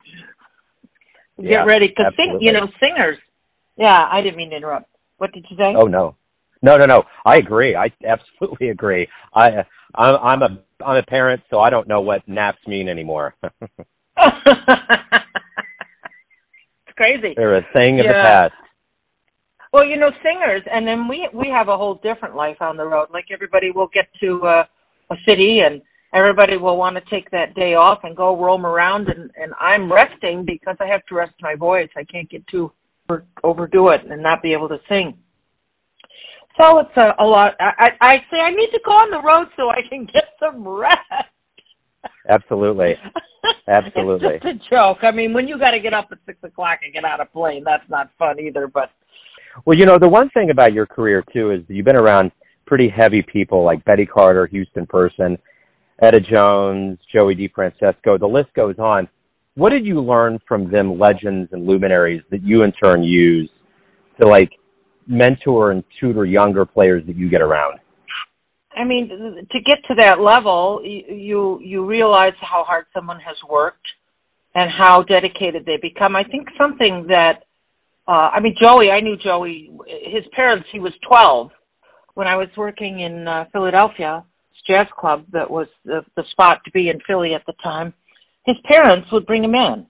Get 1.38 1.46
Yeah, 1.50 1.64
ready 1.66 1.88
because 1.88 2.14
sing, 2.16 2.38
you 2.42 2.52
know, 2.54 2.68
singers. 2.84 3.18
Yeah, 3.78 3.98
I 4.12 4.22
didn't 4.22 4.38
mean 4.38 4.52
to 4.52 4.58
interrupt. 4.58 4.90
What 5.18 5.32
did 5.32 5.46
you 5.50 5.58
say? 5.58 5.74
Oh 5.76 5.88
no, 5.88 6.16
no, 6.64 6.76
no, 6.78 6.86
no. 6.86 7.04
I 7.26 7.36
agree. 7.36 7.76
I 7.76 7.92
absolutely 8.08 8.70
agree. 8.70 9.08
I, 9.36 9.50
I'm, 9.96 10.16
I'm 10.16 10.42
a, 10.42 10.84
I'm 10.84 10.98
a 10.98 11.04
parent, 11.04 11.44
so 11.50 11.60
I 11.60 11.70
don't 11.70 11.88
know 11.88 12.02
what 12.02 12.28
naps 12.28 12.60
mean 12.68 12.90
anymore. 12.90 13.36
it's 13.44 13.52
crazy. 16.96 17.34
They're 17.36 17.58
a 17.58 17.68
thing 17.78 18.00
of 18.00 18.08
the 18.08 18.22
past. 18.24 18.54
Well, 19.74 19.86
you 19.86 19.98
know, 19.98 20.12
singers, 20.24 20.62
and 20.72 20.88
then 20.88 21.08
we 21.08 21.28
we 21.34 21.50
have 21.50 21.68
a 21.68 21.76
whole 21.76 21.96
different 22.04 22.36
life 22.36 22.58
on 22.62 22.78
the 22.78 22.86
road. 22.86 23.08
Like 23.12 23.26
everybody 23.34 23.72
will 23.72 23.90
get 23.92 24.06
to 24.22 24.40
uh, 24.44 24.64
a 25.10 25.16
city, 25.28 25.62
and 25.66 25.82
everybody 26.14 26.58
will 26.58 26.78
want 26.78 26.96
to 26.96 27.02
take 27.10 27.32
that 27.32 27.56
day 27.56 27.74
off 27.74 28.00
and 28.04 28.16
go 28.16 28.40
roam 28.40 28.68
around, 28.68 29.10
and 29.10 29.32
and 29.36 29.52
I'm 29.60 29.92
resting 29.92 30.46
because 30.46 30.78
I 30.80 30.86
have 30.86 31.04
to 31.08 31.16
rest 31.16 31.34
my 31.42 31.56
voice. 31.56 31.90
I 31.98 32.04
can't 32.04 32.30
get 32.30 32.46
too 32.48 32.72
over, 33.10 33.26
overdo 33.44 33.88
it 33.88 34.02
and 34.10 34.22
not 34.22 34.44
be 34.44 34.54
able 34.54 34.70
to 34.70 34.78
sing. 34.88 35.18
So 36.60 36.80
it's 36.80 36.98
a, 36.98 37.24
a 37.24 37.26
lot. 37.26 37.56
I, 37.60 37.72
I 37.80 37.88
I 38.02 38.14
say 38.30 38.38
I 38.38 38.52
need 38.52 38.70
to 38.74 38.80
go 38.86 38.92
on 38.92 39.10
the 39.12 39.18
road 39.18 39.48
so 39.58 39.70
I 39.70 39.82
can 39.90 40.06
get 40.06 40.26
some 40.40 40.68
rest. 40.68 40.98
Absolutely. 42.30 42.94
Absolutely. 43.68 44.36
it's 44.36 44.44
just 44.44 44.56
a 44.72 44.76
joke. 44.76 45.00
I 45.04 45.12
mean, 45.12 45.34
when 45.34 45.48
you 45.48 45.58
got 45.60 45.72
to 45.72 45.80
get 45.80 45.94
up 45.94 46.08
at 46.12 46.18
six 46.26 46.38
o'clock 46.44 46.80
and 46.84 46.94
get 46.94 47.04
on 47.06 47.20
a 47.22 47.26
plane, 47.26 47.64
that's 47.66 47.90
not 47.90 48.10
fun 48.18 48.40
either. 48.40 48.68
But 48.68 48.90
Well, 49.66 49.78
you 49.78 49.86
know, 49.86 49.98
the 50.00 50.10
one 50.10 50.30
thing 50.30 50.50
about 50.50 50.74
your 50.74 50.86
career 50.86 51.24
too 51.34 51.52
is 51.52 51.62
you've 51.68 51.86
been 51.86 51.98
around 51.98 52.32
pretty 52.66 52.88
heavy 52.90 53.22
people 53.22 53.64
like 53.64 53.84
Betty 53.86 54.06
Carter, 54.06 54.46
Houston 54.48 54.86
Person, 54.86 55.38
Etta 56.02 56.20
Jones, 56.20 56.98
Joey 57.14 57.36
DeFrancesco. 57.36 58.20
The 58.20 58.28
list 58.28 58.54
goes 58.56 58.78
on. 58.80 59.08
what 59.56 59.70
did 59.70 59.86
you 59.86 60.02
learn 60.02 60.40
from 60.48 60.72
them 60.72 60.98
legends 60.98 61.50
and 61.52 61.66
luminaries 61.66 62.22
that 62.32 62.42
you 62.44 62.64
in 62.64 62.72
turn 62.84 63.04
use 63.04 63.50
to 64.22 64.28
like 64.28 64.52
mentor 65.08 65.72
and 65.72 65.84
tutor 66.00 66.26
younger 66.26 66.66
players 66.66 67.04
that 67.08 67.16
you 67.16 67.30
get 67.30 67.42
around? 67.42 67.80
I 68.76 68.84
mean, 68.84 69.10
to 69.10 69.60
get 69.60 69.80
to 69.88 69.96
that 70.02 70.20
level, 70.20 70.82
you 70.84 71.60
you 71.62 71.86
realize 71.86 72.34
how 72.42 72.64
hard 72.64 72.86
someone 72.94 73.20
has 73.20 73.36
worked 73.48 73.86
and 74.56 74.70
how 74.80 75.04
dedicated 75.04 75.66
they 75.66 75.78
become. 75.82 76.16
I 76.16 76.24
think 76.24 76.48
something 76.58 77.06
that 77.08 77.44
uh 78.08 78.30
I 78.34 78.40
mean 78.40 78.56
Joey, 78.62 78.90
I 78.90 79.00
knew 79.00 79.16
Joey 79.24 79.72
his 80.12 80.24
parents 80.36 80.68
he 80.72 80.80
was 80.80 80.94
12 81.08 81.52
when 82.16 82.28
I 82.28 82.36
was 82.36 82.48
working 82.58 83.00
in 83.02 83.28
uh, 83.28 83.46
Philadelphia 83.52 84.24
jazz 84.68 84.88
club 84.98 85.26
that 85.34 85.50
was 85.50 85.68
the 85.86 86.02
the 86.16 86.24
spot 86.32 86.62
to 86.66 86.72
be 86.72 86.90
in 86.90 87.00
Philly 87.06 87.34
at 87.34 87.46
the 87.46 87.54
time. 87.62 87.94
His 88.46 88.56
parents 88.72 89.08
would 89.12 89.26
bring 89.26 89.44
him 89.44 89.56
in 89.56 89.86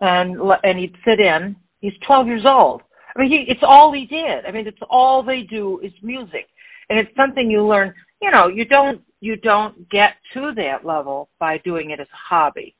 and 0.00 0.38
and 0.62 0.78
he'd 0.78 0.94
sit 1.04 1.18
in. 1.18 1.56
He's 1.80 1.92
12 2.06 2.26
years 2.26 2.44
old. 2.50 2.82
I 3.14 3.20
mean, 3.20 3.30
he, 3.30 3.44
it's 3.50 3.62
all 3.62 3.92
he 3.92 4.06
did. 4.06 4.46
I 4.46 4.52
mean, 4.52 4.66
it's 4.66 4.78
all 4.90 5.22
they 5.22 5.42
do 5.48 5.80
is 5.82 5.92
music. 6.02 6.46
And 6.90 6.98
it's 6.98 7.14
something 7.16 7.50
you 7.50 7.66
learn, 7.66 7.92
you 8.22 8.30
know, 8.34 8.48
you 8.48 8.64
don't 8.64 9.02
you 9.20 9.36
don't 9.36 9.90
get 9.90 10.14
to 10.34 10.52
that 10.56 10.86
level 10.86 11.28
by 11.38 11.58
doing 11.58 11.90
it 11.90 12.00
as 12.00 12.06
a 12.06 12.34
hobby 12.34 12.74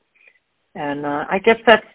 and 0.75 1.05
uh, 1.05 1.25
I 1.29 1.39
guess 1.43 1.57
that's 1.67 1.85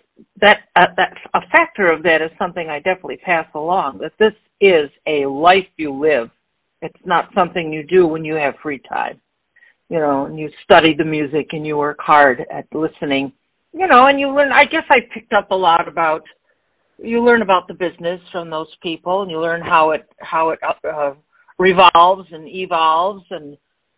that 0.41 0.57
uh, 0.77 0.87
that 0.97 1.15
a 1.35 1.41
factor 1.57 1.91
of 1.91 2.03
that 2.05 2.23
is 2.23 2.31
something 2.39 2.69
I 2.69 2.79
definitely 2.79 3.19
pass 3.19 3.47
along. 3.55 3.99
That 3.99 4.13
this 4.19 4.35
is 4.61 4.91
a 5.07 5.27
life 5.27 5.69
you 5.77 5.93
live. 5.93 6.31
It's 6.83 6.95
not 7.05 7.31
something 7.39 7.73
you 7.73 7.83
do 7.85 8.07
when 8.07 8.25
you 8.25 8.35
have 8.35 8.55
free 8.63 8.81
time. 8.89 9.21
You 9.89 9.99
know, 9.99 10.27
and 10.27 10.39
you 10.39 10.51
study 10.65 10.95
the 10.97 11.05
music 11.05 11.49
and 11.53 11.67
you 11.67 11.77
work 11.77 11.99
hard 12.01 12.45
at 12.53 12.67
listening. 12.73 13.33
You 13.73 13.87
know, 13.87 14.07
and 14.07 14.19
you 14.19 14.29
learn. 14.29 14.51
I 14.53 14.65
guess 14.65 14.85
I 14.91 14.99
picked 15.13 15.33
up 15.33 15.51
a 15.51 15.57
lot 15.57 15.89
about. 15.89 16.23
You 16.99 17.25
learn 17.25 17.43
about 17.43 17.69
the 17.69 17.75
business 17.75 18.21
from 18.33 18.51
those 18.51 18.73
people, 18.83 19.23
and 19.23 19.31
you 19.31 19.41
learn 19.41 19.61
how 19.61 19.91
it 19.93 20.09
how 20.21 20.51
it 20.51 20.59
uh, 20.63 21.15
revolves 21.59 22.29
and 22.33 22.49
evolves, 22.49 23.25
and 23.31 23.57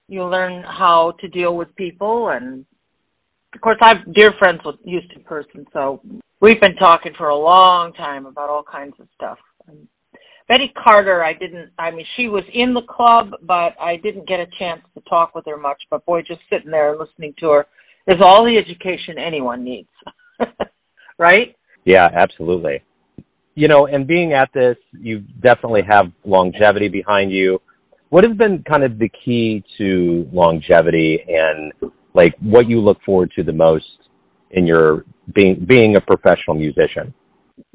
you 0.08 0.24
learn 0.24 0.62
how 0.62 1.14
to 1.20 1.28
deal 1.28 1.56
with 1.56 1.74
people 1.76 2.28
and 2.28 2.64
of 3.56 3.62
course, 3.62 3.78
I'm 3.80 4.12
dear 4.14 4.28
friends 4.38 4.60
with 4.66 4.76
Houston 4.84 5.22
Person, 5.22 5.66
so 5.72 6.02
we've 6.42 6.60
been 6.60 6.76
talking 6.76 7.12
for 7.16 7.28
a 7.28 7.36
long 7.36 7.94
time 7.94 8.26
about 8.26 8.50
all 8.50 8.62
kinds 8.62 8.92
of 9.00 9.08
stuff. 9.14 9.38
And 9.66 9.88
Betty 10.46 10.72
Carter, 10.76 11.24
I 11.24 11.32
didn't. 11.32 11.70
I 11.78 11.90
mean, 11.90 12.04
she 12.18 12.28
was 12.28 12.44
in 12.52 12.74
the 12.74 12.82
club, 12.82 13.30
but 13.42 13.72
I 13.80 13.96
didn't 14.02 14.28
get 14.28 14.40
a 14.40 14.46
chance 14.58 14.82
to 14.92 15.00
talk 15.08 15.34
with 15.34 15.46
her 15.46 15.56
much. 15.56 15.80
But 15.88 16.04
boy, 16.04 16.20
just 16.20 16.42
sitting 16.50 16.70
there 16.70 16.90
and 16.90 17.00
listening 17.00 17.32
to 17.40 17.48
her 17.50 17.66
is 18.08 18.20
all 18.20 18.44
the 18.44 18.58
education 18.58 19.16
anyone 19.18 19.64
needs, 19.64 19.88
right? 21.18 21.56
Yeah, 21.86 22.08
absolutely. 22.12 22.82
You 23.54 23.68
know, 23.68 23.86
and 23.86 24.06
being 24.06 24.34
at 24.34 24.50
this, 24.52 24.76
you 24.92 25.20
definitely 25.40 25.82
have 25.88 26.12
longevity 26.24 26.88
behind 26.88 27.32
you. 27.32 27.60
What 28.10 28.26
has 28.26 28.36
been 28.36 28.62
kind 28.70 28.82
of 28.82 28.98
the 28.98 29.08
key 29.24 29.64
to 29.78 30.28
longevity 30.32 31.24
and 31.26 31.72
like 32.12 32.34
what 32.40 32.68
you 32.68 32.80
look 32.80 32.98
forward 33.06 33.30
to 33.36 33.42
the 33.42 33.52
most 33.52 33.84
in 34.50 34.66
your 34.66 35.04
being 35.34 35.64
being 35.66 35.96
a 35.96 36.00
professional 36.00 36.56
musician? 36.56 37.14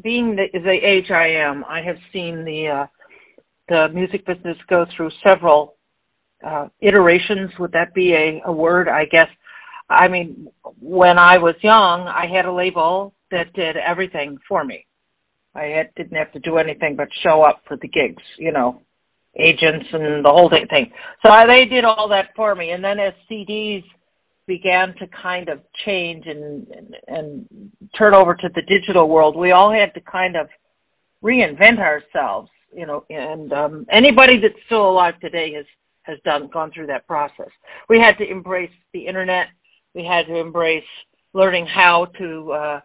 Being 0.03 0.35
the, 0.35 0.59
the 0.59 0.71
age 0.71 1.09
I 1.09 1.27
am, 1.27 1.63
I 1.63 1.81
have 1.81 1.97
seen 2.13 2.43
the 2.43 2.67
uh, 2.67 2.87
the 3.69 3.87
music 3.93 4.25
business 4.25 4.57
go 4.69 4.85
through 4.95 5.09
several 5.25 5.75
uh, 6.45 6.67
iterations. 6.81 7.49
Would 7.59 7.71
that 7.71 7.93
be 7.93 8.13
a, 8.13 8.41
a 8.45 8.51
word? 8.51 8.89
I 8.89 9.05
guess. 9.05 9.27
I 9.91 10.07
mean, 10.07 10.48
when 10.79 11.19
I 11.19 11.38
was 11.38 11.55
young, 11.62 12.07
I 12.07 12.25
had 12.33 12.45
a 12.45 12.53
label 12.53 13.13
that 13.31 13.53
did 13.53 13.75
everything 13.77 14.38
for 14.48 14.63
me. 14.63 14.86
I 15.53 15.63
had, 15.63 15.93
didn't 15.95 16.17
have 16.17 16.31
to 16.33 16.39
do 16.39 16.57
anything 16.57 16.95
but 16.95 17.10
show 17.24 17.41
up 17.41 17.62
for 17.67 17.77
the 17.77 17.88
gigs, 17.88 18.24
you 18.38 18.51
know, 18.51 18.81
agents 19.38 19.86
and 19.91 20.24
the 20.24 20.31
whole 20.33 20.50
thing. 20.50 20.91
So 21.25 21.31
they 21.50 21.65
did 21.65 21.83
all 21.83 22.10
that 22.10 22.29
for 22.36 22.55
me. 22.55 22.71
And 22.71 22.83
then 22.83 23.00
as 23.00 23.13
CDs 23.29 23.83
began 24.48 24.95
to 25.00 25.07
kind 25.21 25.50
of 25.50 25.60
change 25.86 26.25
and, 26.25 26.67
and 26.67 26.95
and 27.07 27.71
turn 27.98 28.15
over 28.15 28.33
to 28.33 28.50
the 28.53 28.62
digital 28.62 29.07
world, 29.07 29.36
we 29.38 29.51
all 29.51 29.71
had 29.71 29.93
to 29.93 30.01
kind 30.01 30.36
of 30.36 30.48
reinvent 31.24 31.79
ourselves, 31.79 32.50
you 32.74 32.86
know. 32.86 33.05
And 33.10 33.53
um, 33.53 33.86
anybody 33.91 34.39
that's 34.41 34.65
still 34.65 34.89
alive 34.89 35.19
today 35.19 35.53
has 35.55 35.65
has 36.03 36.17
done 36.25 36.50
gone 36.51 36.71
through 36.74 36.88
that 36.88 37.07
process. 37.07 37.50
We 37.88 38.00
had 38.01 38.17
to 38.17 38.29
embrace 38.29 38.71
the 38.93 39.05
internet. 39.07 39.48
We 39.93 40.03
had 40.03 40.31
to 40.31 40.39
embrace 40.39 40.83
learning 41.33 41.67
how 41.74 42.07
to 42.17 42.51
uh, 42.51 42.79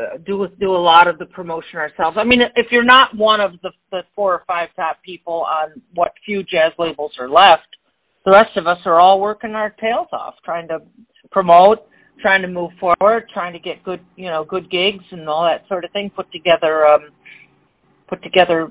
uh 0.00 0.16
do 0.24 0.46
do 0.58 0.70
a 0.70 0.82
lot 0.82 1.08
of 1.08 1.18
the 1.18 1.26
promotion 1.26 1.76
ourselves. 1.76 2.16
I 2.20 2.24
mean, 2.24 2.40
if 2.56 2.66
you're 2.70 2.84
not 2.84 3.16
one 3.16 3.40
of 3.40 3.52
the, 3.62 3.70
the 3.90 4.02
four 4.14 4.34
or 4.34 4.42
five 4.46 4.68
top 4.76 5.02
people 5.04 5.44
on 5.48 5.82
what 5.94 6.12
few 6.24 6.42
jazz 6.42 6.72
labels 6.78 7.12
are 7.18 7.28
left, 7.28 7.68
the 8.24 8.30
rest 8.30 8.56
of 8.56 8.66
us 8.66 8.78
are 8.86 9.00
all 9.00 9.20
working 9.20 9.52
our 9.52 9.70
tails 9.70 10.08
off 10.12 10.34
trying 10.44 10.68
to 10.68 10.78
promote, 11.30 11.86
trying 12.20 12.42
to 12.42 12.48
move 12.48 12.70
forward, 12.78 13.24
trying 13.32 13.52
to 13.52 13.58
get 13.58 13.82
good, 13.82 14.00
you 14.16 14.26
know, 14.26 14.44
good 14.44 14.70
gigs 14.70 15.04
and 15.10 15.28
all 15.28 15.44
that 15.44 15.66
sort 15.68 15.84
of 15.84 15.90
thing. 15.92 16.10
Put 16.14 16.30
together, 16.32 16.86
um, 16.86 17.08
put 18.08 18.22
together 18.22 18.70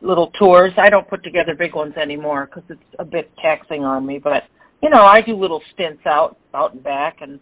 little 0.00 0.30
tours. 0.40 0.72
I 0.78 0.88
don't 0.88 1.08
put 1.08 1.22
together 1.22 1.54
big 1.58 1.74
ones 1.74 1.94
anymore 1.96 2.46
because 2.46 2.68
it's 2.70 2.94
a 2.98 3.04
bit 3.04 3.30
taxing 3.42 3.84
on 3.84 4.06
me. 4.06 4.18
But 4.22 4.44
you 4.82 4.90
know, 4.90 5.02
I 5.02 5.20
do 5.20 5.36
little 5.36 5.60
stints 5.74 6.02
out, 6.06 6.38
out 6.54 6.74
and 6.74 6.82
back, 6.82 7.18
and 7.20 7.38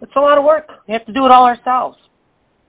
it's 0.00 0.12
a 0.16 0.20
lot 0.20 0.38
of 0.38 0.44
work. 0.44 0.68
We 0.86 0.92
have 0.92 1.06
to 1.06 1.12
do 1.12 1.26
it 1.26 1.32
all 1.32 1.44
ourselves. 1.44 1.96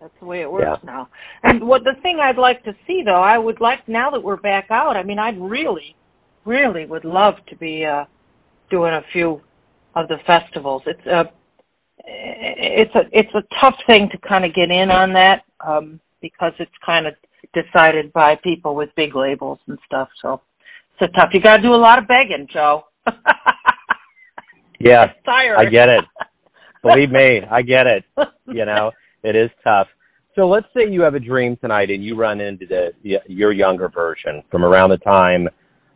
That's 0.01 0.13
the 0.20 0.25
way 0.25 0.41
it 0.41 0.51
works 0.51 0.79
yeah. 0.84 0.91
now. 0.91 1.10
And 1.44 1.68
what 1.68 1.84
the 1.84 1.96
thing 2.01 2.20
I'd 2.22 2.38
like 2.38 2.63
to 2.63 2.72
see 2.88 3.01
though, 3.06 3.22
I 3.22 3.38
would 3.38 3.60
like 3.60 3.88
now 3.88 4.10
that 4.12 4.24
we're 4.24 4.38
back 4.38 4.68
out. 4.72 4.96
I 4.96 5.03
mean, 5.03 5.20
I'd 5.20 5.39
really 5.39 5.96
really 6.46 6.86
would 6.86 7.06
love 7.06 7.36
to 7.50 7.56
be 7.58 7.86
uh, 7.86 8.06
doing 8.70 8.94
a 8.94 9.01
few 9.13 9.41
of 9.96 10.08
the 10.08 10.18
festivals. 10.25 10.84
It's 10.86 11.06
a 11.06 11.24
it's 12.06 12.96
a 12.96 13.01
it's 13.12 13.34
a 13.36 13.44
tough 13.62 13.75
thing 13.88 14.10
to 14.12 14.18
kind 14.27 14.46
of 14.46 14.53
get 14.53 14.72
in 14.72 14.89
on 14.89 15.13
that 15.13 15.44
um, 15.65 16.00
because 16.22 16.53
it's 16.60 16.72
kind 16.86 17.08
of 17.08 17.13
decided 17.53 18.12
by 18.13 18.36
people 18.44 18.75
with 18.75 18.89
big 18.96 19.15
labels 19.15 19.60
and 19.68 19.77
stuff. 19.86 20.10
So 20.22 20.41
it's 21.00 21.13
a 21.13 21.20
tough. 21.20 21.29
You 21.34 21.41
got 21.41 21.58
to 21.58 21.62
do 21.62 21.72
a 21.72 21.79
lot 21.79 22.00
of 22.00 22.08
begging, 22.08 22.48
Joe. 22.51 22.86
yeah, 24.79 25.05
I 25.27 25.65
get 25.65 25.89
it. 25.89 26.03
Believe 26.81 27.12
me, 27.12 27.41
I 27.50 27.62
get 27.62 27.86
it. 27.88 28.03
You 28.48 28.65
know, 28.65 28.91
it 29.24 29.36
is 29.36 29.50
tough. 29.63 29.88
So 30.36 30.48
let's 30.48 30.67
say 30.74 30.89
you 30.89 31.01
have 31.01 31.15
a 31.15 31.19
dream 31.19 31.57
tonight 31.57 31.89
and 31.89 32.03
you 32.03 32.15
run 32.15 32.39
into 32.39 32.65
the 32.65 33.17
your 33.27 33.51
younger 33.51 33.89
version 33.89 34.41
from 34.50 34.63
around 34.63 34.89
the 34.89 34.98
time 34.98 35.50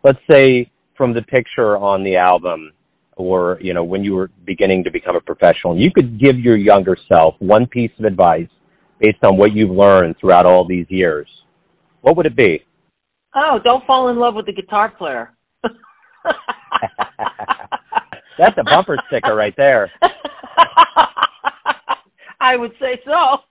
let's 0.04 0.20
say 0.30 0.70
from 0.96 1.14
the 1.14 1.22
picture 1.24 1.78
on 1.78 2.04
the 2.04 2.16
album 2.16 2.72
or 3.16 3.58
you 3.62 3.74
know 3.74 3.84
when 3.84 4.04
you 4.04 4.14
were 4.14 4.30
beginning 4.46 4.84
to 4.84 4.92
become 4.92 5.16
a 5.16 5.22
professional 5.22 5.74
and 5.74 5.84
you 5.84 5.92
could 5.92 6.20
give 6.20 6.38
your 6.38 6.58
younger 6.58 6.98
self 7.12 7.36
one 7.40 7.66
piece 7.68 7.92
of 8.00 8.06
advice 8.06 8.48
based 9.00 9.24
on 9.24 9.38
what 9.38 9.54
you've 9.54 9.72
learned 9.72 10.16
throughout 10.20 10.46
all 10.46 10.68
these 10.68 10.86
years 10.90 11.28
what 12.02 12.16
would 12.18 12.26
it 12.26 12.36
be 12.36 12.64
oh 13.36 13.60
don't 13.64 13.86
fall 13.86 14.10
in 14.10 14.18
love 14.18 14.36
with 14.36 14.46
the 14.46 14.54
guitar 14.54 14.92
player 14.98 15.34
that's 18.38 18.58
a 18.58 18.64
bumper 18.64 18.98
sticker 19.08 19.36
right 19.36 19.54
there 19.58 19.92
i 22.42 22.56
would 22.56 22.72
say 22.80 23.00
so 23.06 23.42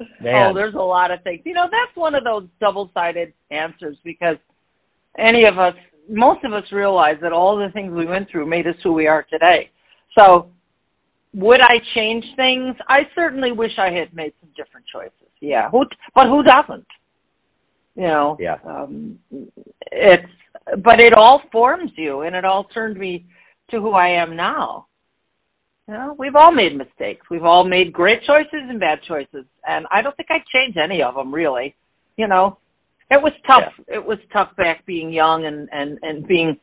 Man. 0.20 0.34
oh 0.42 0.54
there's 0.54 0.74
a 0.74 0.78
lot 0.78 1.10
of 1.10 1.22
things 1.22 1.42
you 1.44 1.54
know 1.54 1.66
that's 1.70 1.96
one 1.96 2.14
of 2.14 2.24
those 2.24 2.46
double 2.60 2.90
sided 2.94 3.32
answers 3.50 3.96
because 4.04 4.36
any 5.18 5.46
of 5.46 5.58
us, 5.58 5.74
most 6.08 6.44
of 6.44 6.52
us 6.52 6.64
realize 6.72 7.16
that 7.22 7.32
all 7.32 7.56
the 7.56 7.72
things 7.72 7.92
we 7.92 8.06
went 8.06 8.30
through 8.30 8.46
made 8.46 8.66
us 8.66 8.76
who 8.82 8.92
we 8.92 9.06
are 9.06 9.24
today. 9.30 9.70
So, 10.18 10.50
would 11.34 11.62
I 11.62 11.74
change 11.94 12.24
things? 12.36 12.74
I 12.88 13.00
certainly 13.14 13.52
wish 13.52 13.70
I 13.78 13.92
had 13.92 14.12
made 14.14 14.32
some 14.40 14.50
different 14.56 14.86
choices. 14.92 15.28
Yeah, 15.40 15.70
who, 15.70 15.84
but 16.14 16.26
who 16.26 16.42
doesn't? 16.42 16.86
You 17.94 18.06
know. 18.06 18.36
Yeah. 18.40 18.56
Um, 18.66 19.18
it's, 19.92 20.30
but 20.82 21.00
it 21.00 21.12
all 21.14 21.42
forms 21.52 21.92
you, 21.96 22.22
and 22.22 22.34
it 22.34 22.44
all 22.44 22.64
turned 22.64 22.98
me 22.98 23.26
to 23.70 23.80
who 23.80 23.92
I 23.92 24.08
am 24.22 24.36
now. 24.36 24.86
You 25.88 25.94
know, 25.94 26.14
we've 26.18 26.36
all 26.36 26.52
made 26.52 26.76
mistakes. 26.76 27.26
We've 27.30 27.44
all 27.44 27.64
made 27.64 27.92
great 27.92 28.20
choices 28.24 28.68
and 28.68 28.78
bad 28.78 29.00
choices, 29.08 29.44
and 29.66 29.86
I 29.90 30.02
don't 30.02 30.16
think 30.16 30.30
I'd 30.30 30.46
change 30.52 30.76
any 30.76 31.02
of 31.02 31.14
them 31.14 31.34
really. 31.34 31.74
You 32.16 32.28
know, 32.28 32.58
it 33.10 33.20
was 33.20 33.32
tough. 33.50 33.72
Yeah. 33.88 33.96
It 33.96 34.04
was 34.04 34.18
tough 34.32 34.54
back 34.56 34.86
being 34.86 35.12
young 35.12 35.46
and 35.46 35.68
and 35.72 35.98
and 36.02 36.26
being 36.28 36.56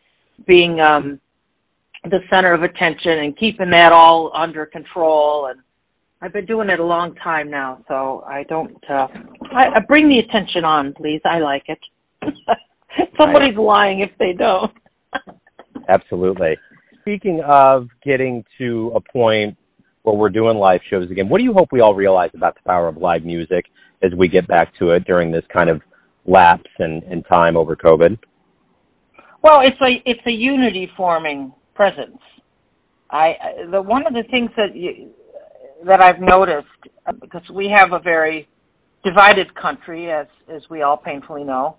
being 0.48 0.80
um 0.80 1.20
the 2.04 2.20
center 2.34 2.54
of 2.54 2.64
attention 2.64 3.20
and 3.20 3.38
keeping 3.38 3.70
that 3.72 3.92
all 3.92 4.32
under 4.34 4.66
control 4.66 5.48
and 5.48 5.60
I've 6.22 6.34
been 6.34 6.46
doing 6.46 6.70
it 6.70 6.80
a 6.80 6.86
long 6.86 7.14
time 7.16 7.52
now, 7.52 7.84
so 7.88 8.24
I 8.26 8.44
don't 8.44 8.82
uh 8.90 9.08
I, 9.52 9.64
I 9.76 9.80
bring 9.88 10.08
the 10.08 10.20
attention 10.20 10.64
on, 10.64 10.94
please. 10.94 11.22
I 11.26 11.40
like 11.40 11.64
it. 11.68 11.80
Somebody's 13.20 13.58
lying 13.58 14.00
if 14.00 14.18
they 14.18 14.34
don't. 14.38 14.72
Absolutely. 15.90 16.58
Speaking 17.08 17.42
of 17.48 17.88
getting 18.04 18.44
to 18.58 18.92
a 18.94 19.00
point 19.00 19.56
where 20.02 20.14
we're 20.14 20.28
doing 20.28 20.58
live 20.58 20.82
shows 20.90 21.10
again. 21.10 21.30
What 21.30 21.38
do 21.38 21.46
you 21.46 21.54
hope 21.54 21.70
we 21.72 21.80
all 21.80 21.96
realize 21.96 22.32
about 22.34 22.56
the 22.56 22.62
power 22.68 22.90
of 22.90 22.98
live 22.98 23.24
music 23.24 23.64
as 24.04 24.12
we 24.18 24.28
get 24.28 24.46
back 24.46 24.74
to 24.80 24.92
it 24.92 25.06
during 25.06 25.32
this 25.32 25.46
kind 25.56 25.70
of 25.70 25.82
lapse 26.26 26.70
and, 26.80 27.04
and 27.04 27.24
time 27.32 27.56
over 27.56 27.78
COVID? 27.78 28.20
Well, 29.42 29.62
it's 29.62 29.80
a 29.80 30.02
it's 30.06 30.20
a 30.28 30.32
unity 30.32 30.90
forming 30.98 31.54
presence. 31.76 32.20
I 33.10 33.36
the 33.72 33.82
one 33.82 34.06
of 34.06 34.12
the 34.12 34.24
things 34.30 34.50
that 34.58 34.76
you, 34.76 35.12
that 35.86 36.04
I've 36.04 36.20
noticed 36.20 36.68
uh, 37.06 37.14
because 37.22 37.50
we 37.54 37.74
have 37.74 37.94
a 37.94 38.00
very 38.00 38.50
divided 39.06 39.48
country, 39.56 40.12
as 40.12 40.28
as 40.54 40.62
we 40.70 40.82
all 40.82 40.98
painfully 40.98 41.46
know. 41.46 41.78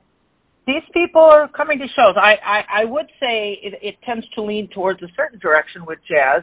These 0.68 0.84
people 0.92 1.22
are 1.22 1.48
coming 1.48 1.78
to 1.78 1.86
shows. 1.96 2.14
I 2.14 2.34
I, 2.44 2.82
I 2.82 2.84
would 2.84 3.06
say 3.18 3.58
it, 3.62 3.74
it 3.80 3.94
tends 4.04 4.26
to 4.34 4.42
lean 4.42 4.68
towards 4.74 5.02
a 5.02 5.08
certain 5.16 5.38
direction 5.38 5.86
with 5.86 5.98
jazz, 6.06 6.42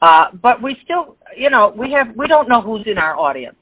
uh, 0.00 0.24
but 0.42 0.62
we 0.62 0.74
still, 0.82 1.16
you 1.36 1.50
know, 1.50 1.74
we 1.76 1.92
have 1.92 2.16
we 2.16 2.26
don't 2.26 2.48
know 2.48 2.62
who's 2.62 2.86
in 2.86 2.96
our 2.96 3.16
audience. 3.18 3.56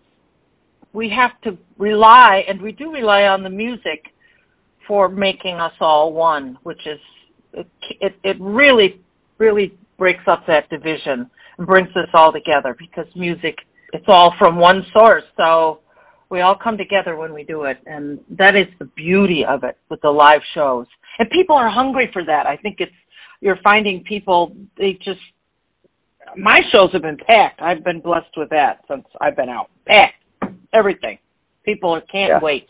We 0.92 1.10
have 1.10 1.32
to 1.42 1.58
rely, 1.78 2.42
and 2.48 2.62
we 2.62 2.70
do 2.70 2.92
rely 2.92 3.22
on 3.22 3.42
the 3.42 3.50
music 3.50 4.04
for 4.86 5.08
making 5.08 5.56
us 5.56 5.72
all 5.80 6.12
one, 6.12 6.58
which 6.62 6.86
is 6.86 7.00
it, 7.52 7.66
it, 8.00 8.14
it 8.22 8.36
really 8.40 9.00
really 9.38 9.76
breaks 9.98 10.22
up 10.28 10.44
that 10.46 10.70
division 10.70 11.28
and 11.58 11.66
brings 11.66 11.90
us 11.96 12.08
all 12.14 12.32
together 12.32 12.76
because 12.78 13.06
music 13.16 13.56
it's 13.92 14.06
all 14.08 14.32
from 14.38 14.60
one 14.60 14.84
source. 14.96 15.24
So 15.36 15.80
we 16.32 16.40
all 16.40 16.56
come 16.56 16.78
together 16.78 17.14
when 17.14 17.34
we 17.34 17.44
do 17.44 17.64
it 17.64 17.76
and 17.84 18.18
that 18.30 18.56
is 18.56 18.66
the 18.78 18.86
beauty 18.96 19.42
of 19.46 19.64
it 19.64 19.76
with 19.90 20.00
the 20.00 20.08
live 20.08 20.40
shows. 20.54 20.86
And 21.18 21.28
people 21.28 21.54
are 21.54 21.70
hungry 21.70 22.08
for 22.10 22.24
that. 22.24 22.46
I 22.46 22.56
think 22.56 22.76
it's 22.78 22.90
you're 23.42 23.58
finding 23.62 24.02
people 24.02 24.56
they 24.78 24.94
just 25.04 25.20
my 26.34 26.58
shows 26.74 26.90
have 26.94 27.02
been 27.02 27.18
packed. 27.28 27.60
I've 27.60 27.84
been 27.84 28.00
blessed 28.00 28.34
with 28.38 28.48
that 28.48 28.80
since 28.88 29.04
I've 29.20 29.36
been 29.36 29.50
out. 29.50 29.68
Packed. 29.86 30.24
Everything. 30.72 31.18
People 31.66 32.00
can't 32.10 32.30
Yeah. 32.30 32.40
wait. 32.40 32.66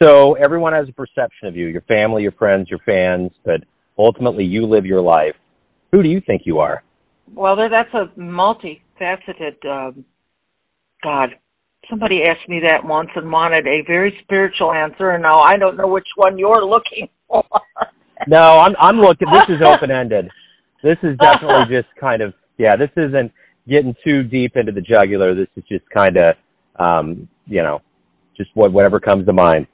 So 0.00 0.34
everyone 0.34 0.72
has 0.72 0.88
a 0.88 0.92
perception 0.92 1.48
of 1.48 1.56
you, 1.56 1.66
your 1.66 1.82
family, 1.82 2.22
your 2.22 2.32
friends, 2.32 2.70
your 2.70 2.78
fans, 2.86 3.32
but 3.44 3.62
ultimately 3.98 4.44
you 4.44 4.66
live 4.66 4.86
your 4.86 5.00
life. 5.00 5.34
Who 5.90 6.00
do 6.00 6.08
you 6.08 6.20
think 6.20 6.42
you 6.44 6.60
are? 6.60 6.84
Well, 7.34 7.56
that's 7.56 7.92
a 7.92 8.06
multifaceted. 8.16 9.64
Um, 9.68 10.04
God, 11.02 11.30
somebody 11.88 12.22
asked 12.22 12.48
me 12.48 12.60
that 12.64 12.84
once 12.84 13.10
and 13.16 13.30
wanted 13.30 13.66
a 13.66 13.82
very 13.86 14.16
spiritual 14.22 14.72
answer, 14.72 15.10
and 15.10 15.22
now 15.22 15.40
I 15.44 15.56
don't 15.58 15.76
know 15.76 15.86
which 15.88 16.06
one 16.16 16.38
you're 16.38 16.64
looking 16.64 17.08
for. 17.28 17.44
No, 18.26 18.60
I'm 18.60 18.74
I'm 18.78 19.00
looking. 19.00 19.28
This 19.30 19.44
is 19.48 19.66
open 19.66 19.90
ended. 19.90 20.28
This 20.82 20.96
is 21.02 21.16
definitely 21.18 21.64
just 21.70 21.88
kind 22.00 22.22
of 22.22 22.32
yeah. 22.58 22.76
This 22.76 22.90
isn't 22.96 23.32
getting 23.68 23.94
too 24.04 24.22
deep 24.22 24.56
into 24.56 24.72
the 24.72 24.80
jugular. 24.80 25.34
This 25.34 25.48
is 25.56 25.64
just 25.68 25.84
kind 25.90 26.16
of 26.16 26.30
um, 26.78 27.28
you 27.46 27.62
know 27.62 27.80
just 28.36 28.50
what 28.54 28.72
whatever 28.72 29.00
comes 29.00 29.26
to 29.26 29.32
mind. 29.32 29.66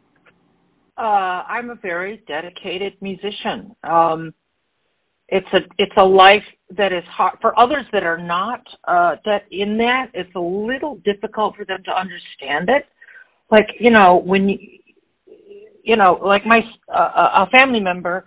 uh, 0.97 1.45
I'm 1.47 1.71
a 1.71 1.77
very 1.77 2.23
dedicated 2.27 2.95
musician. 3.01 3.75
Um, 3.85 4.35
it's 5.31 5.47
a 5.53 5.59
it's 5.79 5.93
a 5.97 6.05
life 6.05 6.43
that 6.77 6.93
is 6.93 7.05
hard 7.09 7.39
for 7.41 7.59
others 7.59 7.87
that 7.93 8.03
are 8.03 8.19
not 8.19 8.61
uh, 8.87 9.17
that 9.25 9.45
in 9.51 9.79
that. 9.79 10.07
It's 10.13 10.35
a 10.35 10.41
little 10.41 10.97
difficult 11.05 11.57
for 11.57 11.65
them 11.65 11.83
to 11.85 11.93
understand 11.93 12.69
it. 12.69 12.87
Like 13.51 13.67
you 13.79 13.91
know 13.91 14.23
when 14.25 14.49
you 14.49 14.59
you 15.85 15.97
know 15.97 16.19
like 16.23 16.43
my 16.45 16.59
uh, 16.93 17.45
a 17.45 17.51
family 17.57 17.81
member 17.81 18.25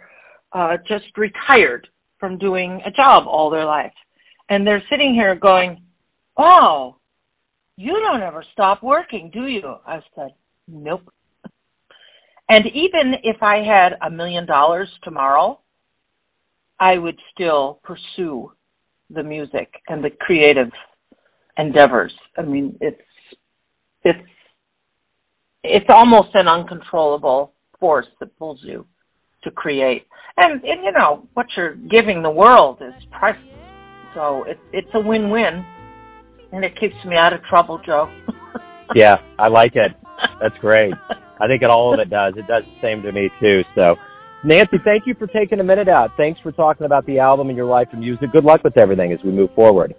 uh, 0.54 0.78
just 0.88 1.06
retired 1.18 1.88
from 2.20 2.38
doing 2.38 2.82
a 2.86 2.92
job 2.92 3.24
all 3.28 3.50
their 3.50 3.66
life, 3.66 3.94
and 4.50 4.66
they're 4.66 4.84
sitting 4.90 5.14
here 5.14 5.36
going, 5.36 5.82
"Oh, 6.38 6.96
you 7.76 8.00
don't 8.00 8.22
ever 8.22 8.46
stop 8.54 8.82
working, 8.82 9.30
do 9.34 9.48
you?" 9.48 9.76
I 9.86 10.00
said, 10.16 10.30
"Nope." 10.70 11.12
And 12.50 12.66
even 12.68 13.16
if 13.24 13.42
I 13.42 13.58
had 13.58 13.94
a 14.06 14.10
million 14.10 14.46
dollars 14.46 14.90
tomorrow, 15.04 15.60
I 16.84 16.98
would 16.98 17.18
still 17.34 17.80
pursue 17.82 18.52
the 19.10 19.24
music 19.24 19.70
and 19.88 20.04
the 20.04 20.10
creative 20.10 20.70
endeavors. 21.58 22.14
I 22.38 22.42
mean, 22.42 22.78
it's 22.82 23.02
it's 24.04 24.30
it's 25.64 25.86
almost 25.88 26.32
an 26.34 26.50
uncontrollable 26.50 27.54
force 27.80 28.08
that 28.20 28.38
pulls 28.38 28.60
you 28.64 28.86
to 29.44 29.52
create. 29.52 30.06
And, 30.36 30.62
and 30.66 30.84
you 30.84 30.92
know, 30.92 31.26
what 31.36 31.46
you're 31.56 31.76
giving 31.76 32.22
the 32.22 32.30
world 32.30 32.82
is 32.82 32.94
priceless. 33.12 33.48
So 34.14 34.44
it, 34.44 34.60
it's 34.74 34.94
a 34.94 35.00
win-win, 35.00 35.64
and 36.52 36.66
it 36.66 36.78
keeps 36.78 37.06
me 37.06 37.16
out 37.16 37.32
of 37.32 37.44
trouble, 37.44 37.80
Joe. 37.80 38.10
Yeah, 38.94 39.16
I 39.40 39.48
like 39.48 39.76
it. 39.76 39.92
That's 40.40 40.58
great. 40.60 40.94
I 41.40 41.48
think 41.48 41.64
it 41.64 41.70
all 41.72 41.94
of 41.94 42.00
it 42.00 42.12
does. 42.12 42.36
It 42.38 42.46
does 42.46 42.64
the 42.64 42.82
same 42.82 43.02
to 43.02 43.12
me 43.12 43.32
too. 43.40 43.64
So, 43.74 43.98
Nancy, 44.46 44.78
thank 44.84 45.08
you 45.08 45.14
for 45.14 45.26
taking 45.26 45.62
a 45.62 45.64
minute 45.64 45.88
out. 45.88 46.18
Thanks 46.18 46.40
for 46.42 46.52
talking 46.52 46.86
about 46.86 47.06
the 47.06 47.20
album 47.20 47.48
and 47.48 47.56
your 47.56 47.66
life 47.66 47.88
and 47.92 48.02
music. 48.02 48.32
Good 48.34 48.44
luck 48.44 48.62
with 48.64 48.78
everything 48.78 49.14
as 49.14 49.24
we 49.24 49.32
move 49.32 49.54
forward. 49.56 49.96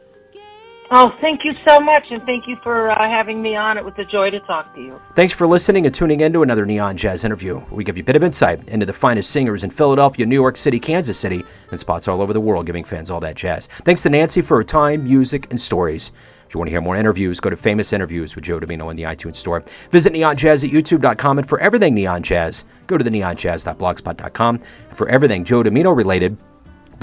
Oh, 0.90 1.16
thank 1.20 1.44
you 1.44 1.52
so 1.66 1.80
much, 1.80 2.04
and 2.10 2.22
thank 2.24 2.46
you 2.46 2.56
for 2.62 2.90
uh, 2.90 3.08
having 3.08 3.40
me 3.40 3.56
on. 3.56 3.78
It 3.78 3.84
was 3.84 3.94
a 3.96 4.04
joy 4.04 4.30
to 4.30 4.38
talk 4.40 4.74
to 4.74 4.80
you. 4.80 5.00
Thanks 5.14 5.32
for 5.32 5.46
listening 5.46 5.86
and 5.86 5.94
tuning 5.94 6.20
in 6.20 6.32
to 6.34 6.42
another 6.42 6.66
Neon 6.66 6.96
Jazz 6.96 7.24
interview. 7.24 7.60
We 7.70 7.84
give 7.84 7.96
you 7.96 8.02
a 8.02 8.06
bit 8.06 8.16
of 8.16 8.22
insight 8.22 8.68
into 8.68 8.84
the 8.84 8.92
finest 8.92 9.30
singers 9.30 9.64
in 9.64 9.70
Philadelphia, 9.70 10.26
New 10.26 10.34
York 10.34 10.58
City, 10.58 10.78
Kansas 10.78 11.18
City, 11.18 11.42
and 11.70 11.80
spots 11.80 12.06
all 12.06 12.20
over 12.20 12.34
the 12.34 12.40
world, 12.40 12.66
giving 12.66 12.84
fans 12.84 13.10
all 13.10 13.18
that 13.20 13.34
jazz. 13.34 13.66
Thanks 13.66 14.02
to 14.02 14.10
Nancy 14.10 14.42
for 14.42 14.58
her 14.58 14.64
time, 14.64 15.04
music, 15.04 15.46
and 15.50 15.58
stories. 15.58 16.12
If 16.46 16.54
you 16.54 16.58
want 16.58 16.68
to 16.68 16.72
hear 16.72 16.82
more 16.82 16.96
interviews, 16.96 17.40
go 17.40 17.48
to 17.50 17.56
Famous 17.56 17.92
Interviews 17.92 18.34
with 18.34 18.44
Joe 18.44 18.60
Domino 18.60 18.90
in 18.90 18.96
the 18.96 19.04
iTunes 19.04 19.36
Store. 19.36 19.62
Visit 19.90 20.12
neonjazz 20.12 20.64
at 20.64 20.70
youtube.com, 20.70 21.38
and 21.38 21.48
for 21.48 21.58
everything 21.60 21.94
Neon 21.94 22.22
Jazz, 22.22 22.66
go 22.86 22.98
to 22.98 23.02
the 23.02 23.10
neonjazz.blogspot.com. 23.10 24.54
And 24.88 24.98
for 24.98 25.08
everything 25.08 25.44
Joe 25.44 25.62
Domino 25.62 25.92
related, 25.92 26.36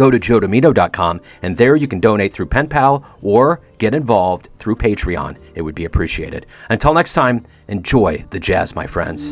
go 0.02 0.10
to 0.10 0.20
joedomino.com 0.20 1.22
and 1.44 1.56
there 1.56 1.76
you 1.76 1.88
can 1.88 2.00
donate 2.00 2.34
through 2.34 2.48
PayPal 2.48 3.06
or 3.22 3.62
get 3.78 3.94
involved 3.94 4.50
through 4.58 4.76
patreon. 4.76 5.38
It 5.54 5.62
would 5.62 5.76
be 5.76 5.86
appreciated. 5.86 6.48
Until 6.72 6.96
next 6.96 7.14
time 7.14 7.46
enjoy 7.68 8.26
the 8.32 8.40
jazz 8.40 8.76
my 8.76 8.88
friends. 8.88 9.32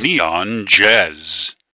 Neon 0.00 0.64
Jazz. 0.66 1.56